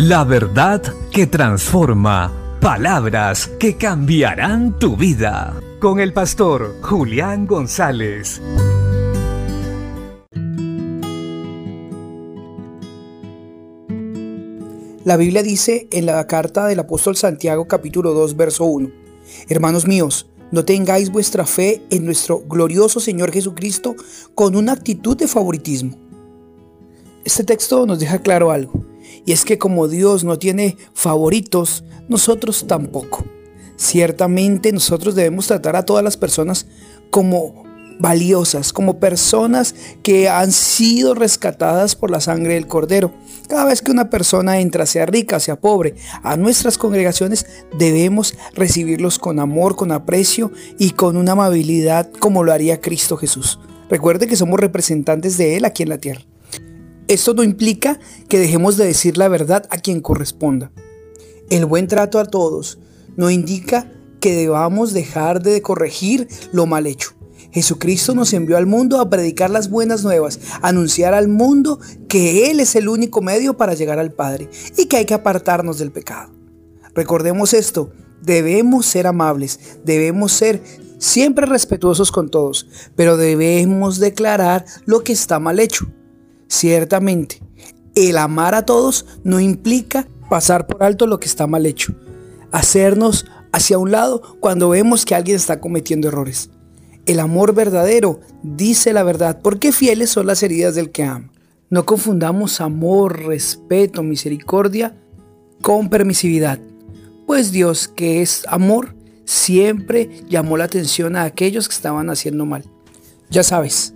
[0.00, 2.32] La verdad que transforma.
[2.60, 5.60] Palabras que cambiarán tu vida.
[5.80, 8.40] Con el pastor Julián González.
[15.04, 18.92] La Biblia dice en la carta del apóstol Santiago capítulo 2 verso 1,
[19.48, 23.96] Hermanos míos, no tengáis vuestra fe en nuestro glorioso Señor Jesucristo
[24.36, 25.98] con una actitud de favoritismo.
[27.24, 28.86] Este texto nos deja claro algo,
[29.24, 33.24] y es que como Dios no tiene favoritos, nosotros tampoco.
[33.76, 36.66] Ciertamente nosotros debemos tratar a todas las personas
[37.10, 37.64] como
[37.98, 43.12] valiosas, como personas que han sido rescatadas por la sangre del Cordero.
[43.48, 49.18] Cada vez que una persona entra, sea rica, sea pobre, a nuestras congregaciones debemos recibirlos
[49.18, 53.58] con amor, con aprecio y con una amabilidad como lo haría Cristo Jesús.
[53.88, 56.22] Recuerde que somos representantes de Él aquí en la tierra.
[57.08, 57.98] Esto no implica
[58.28, 60.70] que dejemos de decir la verdad a quien corresponda.
[61.48, 62.78] El buen trato a todos
[63.16, 67.14] no indica que debamos dejar de corregir lo mal hecho.
[67.50, 72.60] Jesucristo nos envió al mundo a predicar las buenas nuevas, anunciar al mundo que Él
[72.60, 76.30] es el único medio para llegar al Padre y que hay que apartarnos del pecado.
[76.94, 80.62] Recordemos esto, debemos ser amables, debemos ser
[80.98, 85.86] siempre respetuosos con todos, pero debemos declarar lo que está mal hecho.
[86.48, 87.40] Ciertamente,
[87.94, 91.94] el amar a todos no implica pasar por alto lo que está mal hecho,
[92.52, 96.50] hacernos hacia un lado cuando vemos que alguien está cometiendo errores.
[97.06, 101.30] El amor verdadero dice la verdad, porque fieles son las heridas del que ama.
[101.70, 104.96] No confundamos amor, respeto, misericordia
[105.60, 106.58] con permisividad,
[107.26, 108.94] pues Dios, que es amor,
[109.24, 112.64] siempre llamó la atención a aquellos que estaban haciendo mal.
[113.28, 113.92] Ya sabes,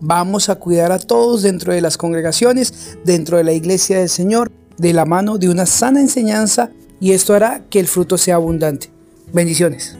[0.00, 4.50] vamos a cuidar a todos dentro de las congregaciones, dentro de la iglesia del Señor,
[4.76, 8.90] de la mano de una sana enseñanza, y esto hará que el fruto sea abundante.
[9.32, 9.96] Bendiciones.